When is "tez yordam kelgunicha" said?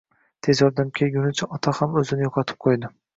0.45-1.49